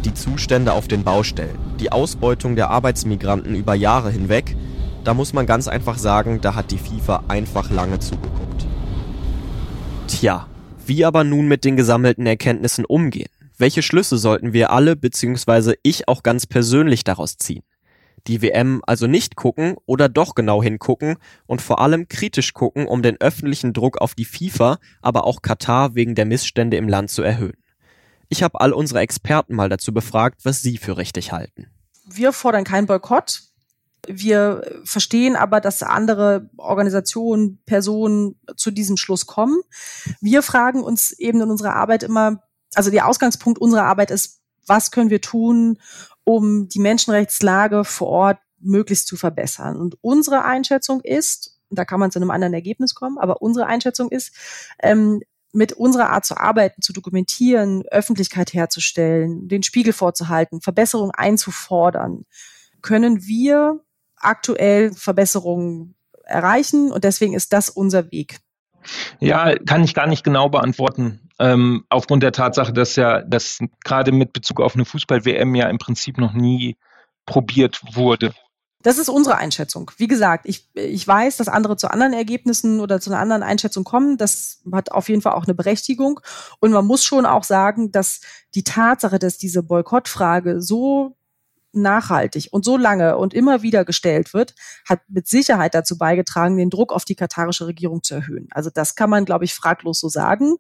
[0.05, 4.57] Die Zustände auf den Baustellen, die Ausbeutung der Arbeitsmigranten über Jahre hinweg,
[5.05, 8.67] da muss man ganz einfach sagen, da hat die FIFA einfach lange zugeguckt.
[10.07, 10.47] Tja,
[10.87, 13.31] wie aber nun mit den gesammelten Erkenntnissen umgehen?
[13.61, 15.75] Welche Schlüsse sollten wir alle bzw.
[15.83, 17.65] ich auch ganz persönlich daraus ziehen?
[18.29, 21.17] Die WM also nicht gucken oder doch genau hingucken
[21.47, 25.97] und vor allem kritisch gucken, um den öffentlichen Druck auf die FIFA, aber auch Katar
[25.97, 27.57] wegen der Missstände im Land zu erhöhen.
[28.29, 31.67] Ich habe all unsere Experten mal dazu befragt, was sie für richtig halten.
[32.05, 33.43] Wir fordern keinen Boykott.
[34.07, 39.61] Wir verstehen aber, dass andere Organisationen, Personen zu diesem Schluss kommen.
[40.21, 42.43] Wir fragen uns eben in unserer Arbeit immer,
[42.75, 45.79] also der Ausgangspunkt unserer Arbeit ist, was können wir tun,
[46.25, 49.77] um die Menschenrechtslage vor Ort möglichst zu verbessern.
[49.77, 54.11] Und unsere Einschätzung ist, da kann man zu einem anderen Ergebnis kommen, aber unsere Einschätzung
[54.11, 54.35] ist,
[54.83, 62.25] ähm, mit unserer Art zu arbeiten, zu dokumentieren, Öffentlichkeit herzustellen, den Spiegel vorzuhalten, Verbesserungen einzufordern,
[62.83, 63.81] können wir
[64.17, 68.41] aktuell Verbesserungen erreichen und deswegen ist das unser Weg.
[69.21, 71.28] Ja, kann ich gar nicht genau beantworten.
[71.41, 75.79] Ähm, aufgrund der Tatsache, dass ja das gerade mit Bezug auf eine Fußball-WM ja im
[75.79, 76.77] Prinzip noch nie
[77.27, 78.35] probiert wurde.
[78.83, 79.91] Das ist unsere Einschätzung.
[79.97, 83.83] Wie gesagt, ich, ich weiß, dass andere zu anderen Ergebnissen oder zu einer anderen Einschätzung
[83.83, 84.17] kommen.
[84.17, 86.21] Das hat auf jeden Fall auch eine Berechtigung.
[86.61, 88.21] Und man muss schon auch sagen, dass
[88.55, 91.17] die Tatsache, dass diese Boykottfrage so
[91.73, 94.55] nachhaltig und so lange und immer wieder gestellt wird,
[94.89, 98.49] hat mit Sicherheit dazu beigetragen, den Druck auf die katarische Regierung zu erhöhen.
[98.53, 100.57] Also das kann man, glaube ich, fraglos so sagen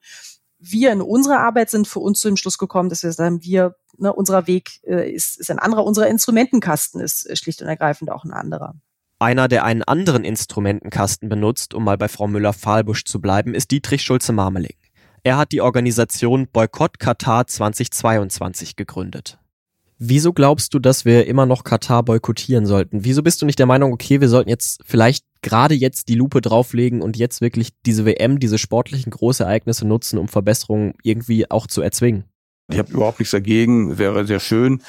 [0.58, 3.76] wir in unserer Arbeit sind für uns zu dem Schluss gekommen, dass wir sagen, wir,
[3.96, 8.10] ne, unser Weg äh, ist, ist ein anderer, unser Instrumentenkasten ist äh, schlicht und ergreifend
[8.10, 8.74] auch ein anderer.
[9.20, 14.02] Einer, der einen anderen Instrumentenkasten benutzt, um mal bei Frau Müller-Fahlbusch zu bleiben, ist Dietrich
[14.02, 14.76] Schulze-Marmeling.
[15.24, 19.38] Er hat die Organisation Boykott Katar 2022 gegründet.
[20.00, 23.04] Wieso glaubst du, dass wir immer noch Katar boykottieren sollten?
[23.04, 26.40] Wieso bist du nicht der Meinung, okay, wir sollten jetzt vielleicht gerade jetzt die Lupe
[26.40, 31.82] drauflegen und jetzt wirklich diese WM, diese sportlichen Großereignisse nutzen, um Verbesserungen irgendwie auch zu
[31.82, 32.24] erzwingen?
[32.70, 33.98] Ich habe überhaupt nichts dagegen.
[33.98, 34.82] Wäre sehr schön,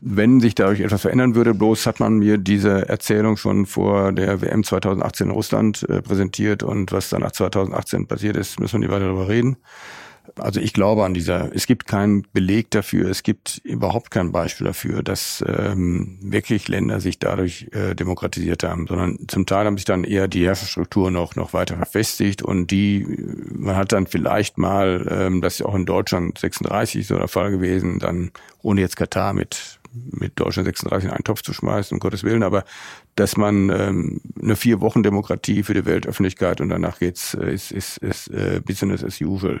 [0.00, 1.54] wenn sich dadurch etwas verändern würde.
[1.54, 6.62] Bloß hat man mir diese Erzählung schon vor der WM 2018 in Russland äh, präsentiert
[6.64, 9.56] und was dann nach 2018 passiert ist, müssen wir nicht weiter darüber reden.
[10.36, 14.66] Also ich glaube an dieser, es gibt keinen Beleg dafür, es gibt überhaupt kein Beispiel
[14.66, 19.84] dafür, dass ähm, wirklich Länder sich dadurch äh, demokratisiert haben, sondern zum Teil haben sich
[19.84, 23.06] dann eher die Herrschaftsstrukturen noch, noch weiter verfestigt und die,
[23.52, 27.50] man hat dann vielleicht mal, ähm, das ist auch in Deutschland 36 so der Fall
[27.50, 28.30] gewesen, dann
[28.62, 32.42] ohne jetzt Katar mit mit Deutschland 36 in einen Topf zu schmeißen, um Gottes Willen,
[32.42, 32.64] aber
[33.16, 37.72] dass man ähm, eine vier Wochen Demokratie für die Weltöffentlichkeit und danach geht's äh, ist,
[37.72, 39.60] ist, ist äh, Business as usual.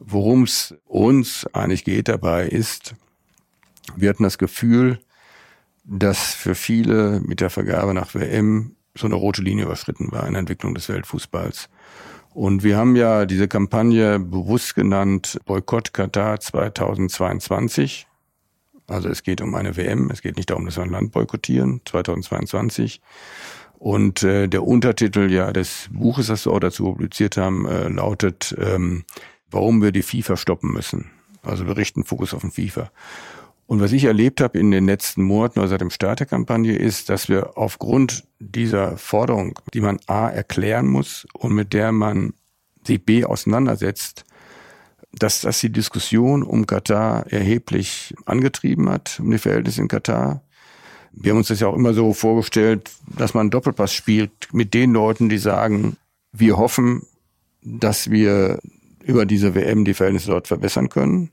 [0.00, 2.94] Worum es uns eigentlich geht dabei ist,
[3.94, 4.98] wir hatten das Gefühl,
[5.84, 10.32] dass für viele mit der Vergabe nach WM so eine rote Linie überschritten war in
[10.32, 11.68] der Entwicklung des Weltfußballs.
[12.34, 18.06] Und wir haben ja diese Kampagne bewusst genannt Boykott Katar 2022.
[18.88, 21.80] Also es geht um eine WM, es geht nicht darum, dass wir ein Land boykottieren,
[21.84, 23.00] 2022.
[23.78, 28.54] Und äh, der Untertitel ja des Buches, das wir auch dazu publiziert haben, äh, lautet
[28.58, 29.04] ähm,
[29.50, 31.10] warum wir die FIFA stoppen müssen.
[31.42, 32.90] Also wir richten Fokus auf den FIFA.
[33.66, 36.76] Und was ich erlebt habe in den letzten Monaten oder seit dem Start der Kampagne
[36.76, 42.34] ist, dass wir aufgrund dieser Forderung, die man A erklären muss und mit der man
[42.86, 44.24] sich B auseinandersetzt,
[45.12, 50.42] dass das die Diskussion um Katar erheblich angetrieben hat, um die Verhältnisse in Katar.
[51.12, 54.92] Wir haben uns das ja auch immer so vorgestellt, dass man Doppelpass spielt mit den
[54.92, 55.96] Leuten, die sagen,
[56.32, 57.02] wir hoffen,
[57.62, 58.60] dass wir
[59.06, 61.30] über diese WM die Verhältnisse dort verbessern können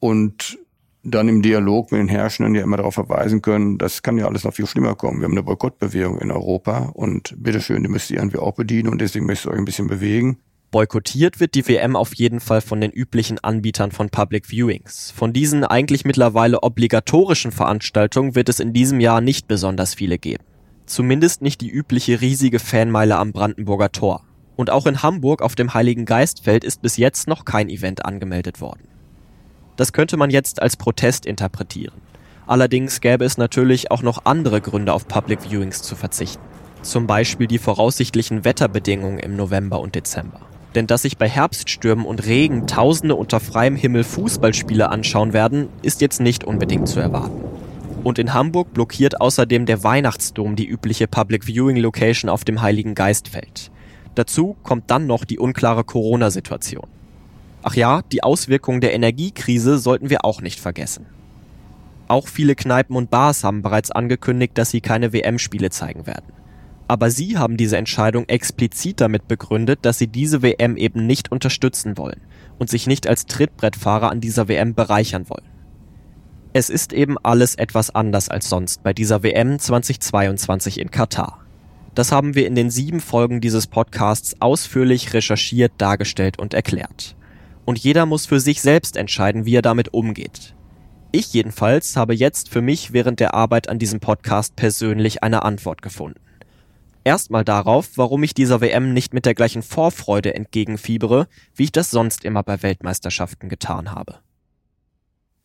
[0.00, 0.58] und
[1.04, 4.44] dann im Dialog mit den Herrschenden ja immer darauf verweisen können, das kann ja alles
[4.44, 5.20] noch viel schlimmer kommen.
[5.20, 9.00] Wir haben eine Boykottbewegung in Europa und bitteschön, die müsst ihr irgendwie auch bedienen und
[9.00, 10.38] deswegen müsst ihr euch ein bisschen bewegen.
[10.70, 15.12] Boykottiert wird die WM auf jeden Fall von den üblichen Anbietern von Public Viewings.
[15.12, 20.42] Von diesen eigentlich mittlerweile obligatorischen Veranstaltungen wird es in diesem Jahr nicht besonders viele geben.
[20.86, 24.23] Zumindest nicht die übliche riesige Fanmeile am Brandenburger Tor.
[24.56, 28.60] Und auch in Hamburg auf dem Heiligen Geistfeld ist bis jetzt noch kein Event angemeldet
[28.60, 28.86] worden.
[29.76, 32.00] Das könnte man jetzt als Protest interpretieren.
[32.46, 36.44] Allerdings gäbe es natürlich auch noch andere Gründe auf Public Viewings zu verzichten.
[36.82, 40.40] Zum Beispiel die voraussichtlichen Wetterbedingungen im November und Dezember.
[40.74, 46.00] Denn dass sich bei Herbststürmen und Regen Tausende unter freiem Himmel Fußballspiele anschauen werden, ist
[46.00, 47.42] jetzt nicht unbedingt zu erwarten.
[48.02, 52.94] Und in Hamburg blockiert außerdem der Weihnachtsdom die übliche Public Viewing Location auf dem Heiligen
[52.94, 53.70] Geistfeld.
[54.14, 56.86] Dazu kommt dann noch die unklare Corona-Situation.
[57.62, 61.06] Ach ja, die Auswirkungen der Energiekrise sollten wir auch nicht vergessen.
[62.08, 66.32] Auch viele Kneipen und Bars haben bereits angekündigt, dass sie keine WM-Spiele zeigen werden.
[66.86, 71.96] Aber sie haben diese Entscheidung explizit damit begründet, dass sie diese WM eben nicht unterstützen
[71.96, 72.20] wollen
[72.58, 75.48] und sich nicht als Trittbrettfahrer an dieser WM bereichern wollen.
[76.52, 81.43] Es ist eben alles etwas anders als sonst bei dieser WM 2022 in Katar.
[81.94, 87.14] Das haben wir in den sieben Folgen dieses Podcasts ausführlich recherchiert, dargestellt und erklärt.
[87.64, 90.54] Und jeder muss für sich selbst entscheiden, wie er damit umgeht.
[91.12, 95.82] Ich jedenfalls habe jetzt für mich während der Arbeit an diesem Podcast persönlich eine Antwort
[95.82, 96.20] gefunden.
[97.04, 101.90] Erstmal darauf, warum ich dieser WM nicht mit der gleichen Vorfreude entgegenfiebere, wie ich das
[101.90, 104.18] sonst immer bei Weltmeisterschaften getan habe.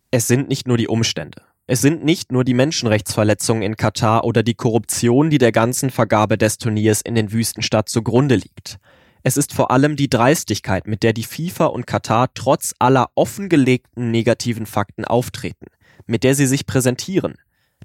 [0.10, 1.44] Es sind nicht nur die Umstände.
[1.72, 6.36] Es sind nicht nur die Menschenrechtsverletzungen in Katar oder die Korruption, die der ganzen Vergabe
[6.36, 8.80] des Turniers in den Wüstenstadt zugrunde liegt.
[9.22, 14.10] Es ist vor allem die Dreistigkeit, mit der die FIFA und Katar trotz aller offengelegten
[14.10, 15.68] negativen Fakten auftreten,
[16.08, 17.36] mit der sie sich präsentieren,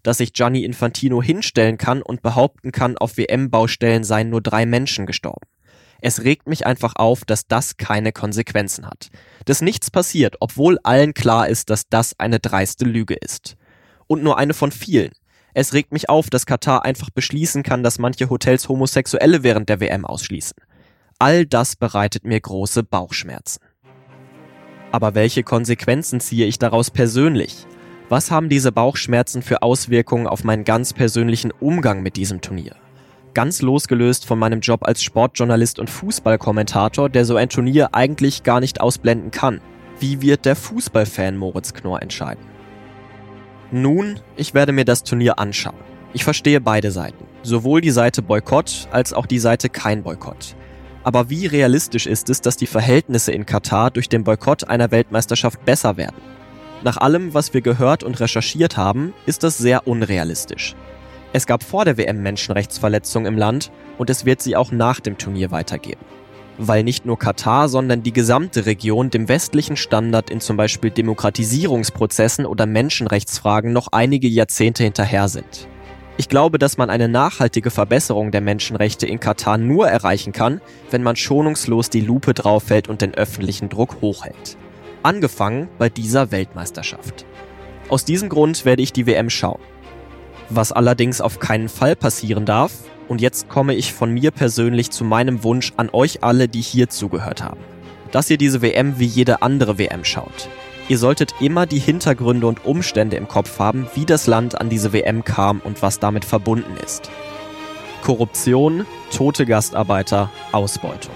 [0.02, 5.04] dass sich Gianni Infantino hinstellen kann und behaupten kann, auf WM-Baustellen seien nur drei Menschen
[5.04, 5.46] gestorben.
[6.00, 9.10] Es regt mich einfach auf, dass das keine Konsequenzen hat.
[9.44, 13.58] Dass nichts passiert, obwohl allen klar ist, dass das eine dreiste Lüge ist.
[14.06, 15.12] Und nur eine von vielen.
[15.54, 19.80] Es regt mich auf, dass Katar einfach beschließen kann, dass manche Hotels Homosexuelle während der
[19.80, 20.56] WM ausschließen.
[21.18, 23.60] All das bereitet mir große Bauchschmerzen.
[24.90, 27.66] Aber welche Konsequenzen ziehe ich daraus persönlich?
[28.08, 32.76] Was haben diese Bauchschmerzen für Auswirkungen auf meinen ganz persönlichen Umgang mit diesem Turnier?
[33.32, 38.60] Ganz losgelöst von meinem Job als Sportjournalist und Fußballkommentator, der so ein Turnier eigentlich gar
[38.60, 39.60] nicht ausblenden kann.
[39.98, 42.53] Wie wird der Fußballfan Moritz Knorr entscheiden?
[43.76, 45.74] Nun, ich werde mir das Turnier anschauen.
[46.12, 47.26] Ich verstehe beide Seiten.
[47.42, 50.54] Sowohl die Seite Boykott als auch die Seite kein Boykott.
[51.02, 55.64] Aber wie realistisch ist es, dass die Verhältnisse in Katar durch den Boykott einer Weltmeisterschaft
[55.64, 56.14] besser werden?
[56.84, 60.76] Nach allem, was wir gehört und recherchiert haben, ist das sehr unrealistisch.
[61.32, 65.18] Es gab vor der WM Menschenrechtsverletzungen im Land und es wird sie auch nach dem
[65.18, 66.04] Turnier weitergeben.
[66.58, 72.46] Weil nicht nur Katar, sondern die gesamte Region dem westlichen Standard in zum Beispiel Demokratisierungsprozessen
[72.46, 75.68] oder Menschenrechtsfragen noch einige Jahrzehnte hinterher sind.
[76.16, 81.02] Ich glaube, dass man eine nachhaltige Verbesserung der Menschenrechte in Katar nur erreichen kann, wenn
[81.02, 84.56] man schonungslos die Lupe draufhält und den öffentlichen Druck hochhält
[85.04, 87.26] angefangen bei dieser Weltmeisterschaft.
[87.88, 89.60] Aus diesem Grund werde ich die WM schauen.
[90.56, 92.70] Was allerdings auf keinen Fall passieren darf,
[93.08, 96.88] und jetzt komme ich von mir persönlich zu meinem Wunsch an euch alle, die hier
[96.88, 97.60] zugehört haben,
[98.12, 100.48] dass ihr diese WM wie jede andere WM schaut.
[100.88, 104.92] Ihr solltet immer die Hintergründe und Umstände im Kopf haben, wie das Land an diese
[104.92, 107.10] WM kam und was damit verbunden ist.
[108.04, 111.14] Korruption, tote Gastarbeiter, Ausbeutung.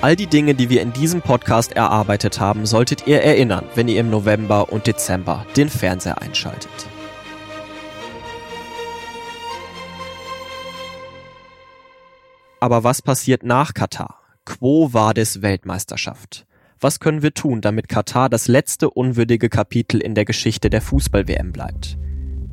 [0.00, 3.98] All die Dinge, die wir in diesem Podcast erarbeitet haben, solltet ihr erinnern, wenn ihr
[3.98, 6.70] im November und Dezember den Fernseher einschaltet.
[12.60, 14.20] Aber was passiert nach Katar?
[14.44, 16.46] Quo vadis Weltmeisterschaft?
[16.78, 21.52] Was können wir tun, damit Katar das letzte unwürdige Kapitel in der Geschichte der Fußball-WM
[21.52, 21.96] bleibt?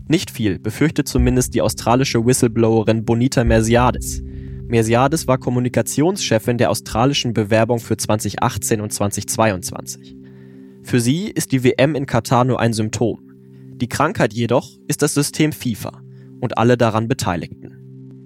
[0.08, 4.22] Nicht viel, befürchtet zumindest die australische Whistleblowerin Bonita Mersiades.
[4.67, 10.15] Mersiades war Kommunikationschefin der australischen Bewerbung für 2018 und 2022.
[10.84, 13.20] Für sie ist die WM in Katar nur ein Symptom.
[13.76, 16.02] Die Krankheit jedoch ist das System FIFA
[16.39, 17.76] und alle daran Beteiligten.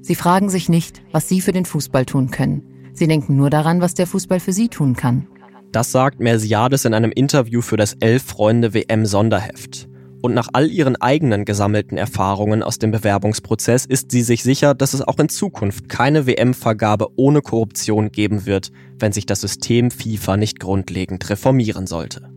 [0.01, 2.63] Sie fragen sich nicht, was sie für den Fußball tun können.
[2.93, 5.27] Sie denken nur daran, was der Fußball für sie tun kann.
[5.71, 9.87] Das sagt Mersiades in einem Interview für das Elf Freunde WM Sonderheft.
[10.21, 14.93] Und nach all ihren eigenen gesammelten Erfahrungen aus dem Bewerbungsprozess ist sie sich sicher, dass
[14.93, 20.37] es auch in Zukunft keine WM-Vergabe ohne Korruption geben wird, wenn sich das System FIFA
[20.37, 22.29] nicht grundlegend reformieren sollte.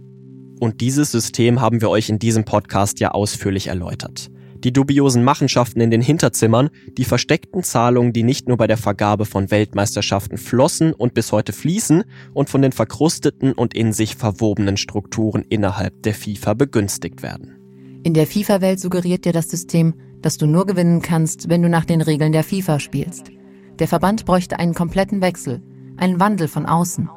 [0.61, 4.31] Und dieses System haben wir euch in diesem Podcast ja ausführlich erläutert.
[4.64, 9.27] Die dubiosen Machenschaften in den Hinterzimmern, die versteckten Zahlungen, die nicht nur bei der Vergabe
[9.27, 14.79] von Weltmeisterschaften flossen und bis heute fließen und von den verkrusteten und in sich verwobenen
[14.79, 17.59] Strukturen innerhalb der FIFA begünstigt werden.
[18.05, 21.85] In der FIFA-Welt suggeriert dir das System, dass du nur gewinnen kannst, wenn du nach
[21.85, 23.31] den Regeln der FIFA spielst.
[23.79, 25.62] Der Verband bräuchte einen kompletten Wechsel,
[25.98, 27.11] einen Wandel von außen.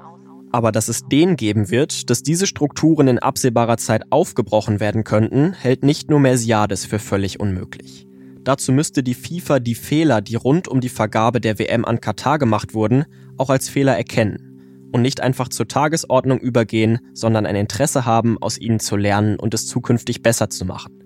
[0.51, 5.53] Aber dass es den geben wird, dass diese Strukturen in absehbarer Zeit aufgebrochen werden könnten,
[5.53, 8.07] hält nicht nur Mersiades für völlig unmöglich.
[8.43, 12.39] Dazu müsste die FIFA die Fehler, die rund um die Vergabe der WM an Katar
[12.39, 13.05] gemacht wurden,
[13.37, 18.57] auch als Fehler erkennen und nicht einfach zur Tagesordnung übergehen, sondern ein Interesse haben, aus
[18.57, 21.03] ihnen zu lernen und es zukünftig besser zu machen.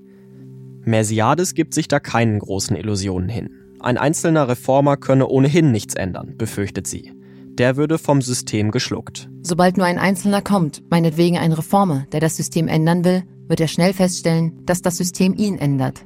[0.86, 3.50] Mersiades gibt sich da keinen großen Illusionen hin.
[3.80, 7.12] Ein einzelner Reformer könne ohnehin nichts ändern, befürchtet sie
[7.58, 9.30] der würde vom System geschluckt.
[9.42, 13.68] Sobald nur ein Einzelner kommt, meinetwegen ein Reformer, der das System ändern will, wird er
[13.68, 16.06] schnell feststellen, dass das System ihn ändert.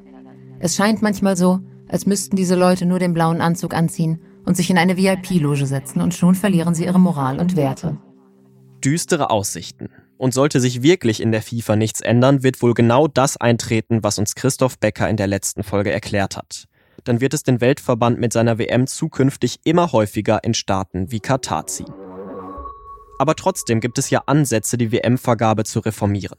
[0.58, 4.70] Es scheint manchmal so, als müssten diese Leute nur den blauen Anzug anziehen und sich
[4.70, 7.98] in eine VIP-Loge setzen und schon verlieren sie ihre Moral und Werte.
[8.84, 9.88] Düstere Aussichten.
[10.18, 14.18] Und sollte sich wirklich in der FIFA nichts ändern, wird wohl genau das eintreten, was
[14.18, 16.66] uns Christoph Becker in der letzten Folge erklärt hat
[17.08, 21.66] dann wird es den Weltverband mit seiner WM zukünftig immer häufiger in Staaten wie Katar
[21.66, 21.92] ziehen.
[23.18, 26.38] Aber trotzdem gibt es ja Ansätze, die WM-Vergabe zu reformieren.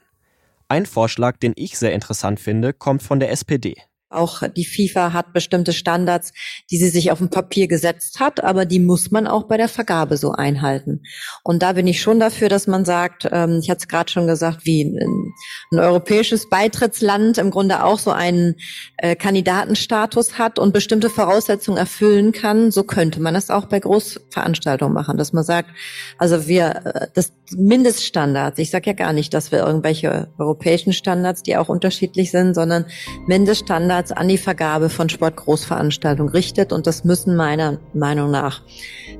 [0.67, 3.75] Ein Vorschlag, den ich sehr interessant finde, kommt von der SPD.
[4.09, 6.31] Auch die FIFA hat bestimmte Standards,
[6.71, 9.67] die sie sich auf dem Papier gesetzt hat, aber die muss man auch bei der
[9.67, 11.01] Vergabe so einhalten.
[11.43, 14.25] Und da bin ich schon dafür, dass man sagt, ähm, ich hatte es gerade schon
[14.25, 15.33] gesagt, wie ein,
[15.73, 18.55] ein, europäisches Beitrittsland im Grunde auch so einen
[18.95, 24.93] äh, Kandidatenstatus hat und bestimmte Voraussetzungen erfüllen kann, so könnte man es auch bei Großveranstaltungen
[24.93, 25.71] machen, dass man sagt,
[26.17, 31.43] also wir, äh, das Mindeststandards, ich sage ja gar nicht, dass wir irgendwelche europäischen Standards,
[31.43, 32.85] die auch unterschiedlich sind, sondern
[33.27, 36.73] Mindeststandards Standards an die Vergabe von Sportgroßveranstaltungen richtet.
[36.73, 38.61] Und das müssen meiner Meinung nach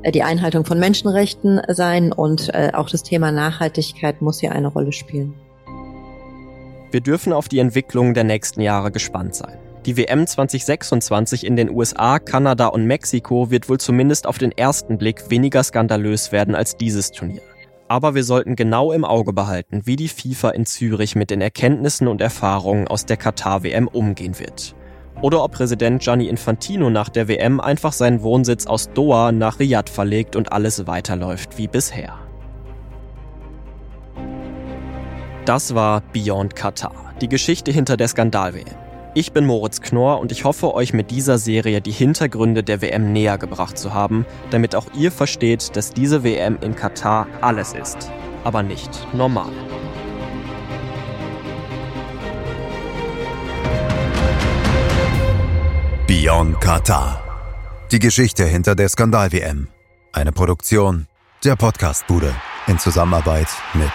[0.04, 4.68] äh, die Einhaltung von Menschenrechten sein und äh, auch das Thema Nachhaltigkeit muss hier eine
[4.68, 5.34] Rolle spielen.
[6.92, 9.58] Wir dürfen auf die Entwicklung der nächsten Jahre gespannt sein.
[9.86, 14.98] Die WM 2026 in den USA, Kanada und Mexiko wird wohl zumindest auf den ersten
[14.98, 17.42] Blick weniger skandalös werden als dieses Turnier.
[17.90, 22.08] Aber wir sollten genau im Auge behalten, wie die FIFA in Zürich mit den Erkenntnissen
[22.08, 24.76] und Erfahrungen aus der Katar-WM umgehen wird.
[25.22, 29.90] Oder ob Präsident Gianni Infantino nach der WM einfach seinen Wohnsitz aus Doha nach Riyadh
[29.90, 32.14] verlegt und alles weiterläuft wie bisher.
[35.46, 38.87] Das war Beyond Katar, die Geschichte hinter der Skandal-WM.
[39.20, 43.14] Ich bin Moritz Knorr und ich hoffe, euch mit dieser Serie die Hintergründe der WM
[43.14, 48.12] näher gebracht zu haben, damit auch ihr versteht, dass diese WM in Katar alles ist,
[48.44, 49.50] aber nicht normal.
[56.06, 57.24] Beyond Katar.
[57.92, 59.70] Die Geschichte hinter der Skandal-WM.
[60.14, 61.08] Eine Produktion
[61.44, 62.36] der Podcastbude
[62.68, 63.90] in Zusammenarbeit mit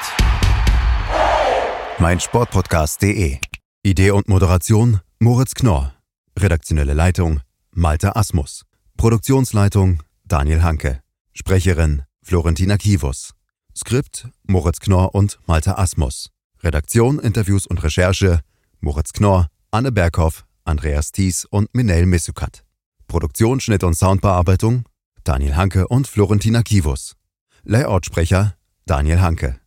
[2.00, 3.38] meinsportpodcast.de.
[3.84, 5.94] Idee und Moderation Moritz Knorr.
[6.36, 8.64] Redaktionelle Leitung Malte Asmus.
[8.96, 11.00] Produktionsleitung Daniel Hanke.
[11.32, 13.32] Sprecherin Florentina Kivus.
[13.72, 16.30] Skript Moritz Knorr und Malte Asmus.
[16.64, 18.40] Redaktion, Interviews und Recherche
[18.80, 22.64] Moritz Knorr, Anne Berghoff, Andreas Thies und Minel Missukat.
[23.06, 24.88] Produktion, Schnitt und Soundbearbeitung
[25.22, 27.14] Daniel Hanke und Florentina Kivus.
[27.62, 28.56] Layoutsprecher
[28.86, 29.60] Daniel Hanke.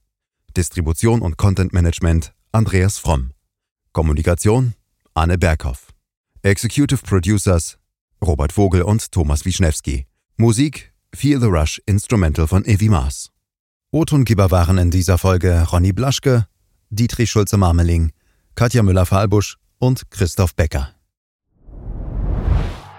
[0.58, 3.32] Distribution und Content Management Andreas Fromm.
[3.94, 4.74] Kommunikation
[5.17, 5.93] Anne Berghoff.
[6.43, 7.78] Executive Producers
[8.21, 10.08] Robert Vogel und Thomas Wischnewski.
[10.36, 13.32] Musik Feel the Rush Instrumental von Evi Maas.
[13.91, 16.47] O-Tongeber waren in dieser Folge Ronny Blaschke,
[16.89, 18.12] Dietrich Schulze-Marmeling,
[18.56, 20.95] Katja Müller-Fahlbusch und Christoph Becker.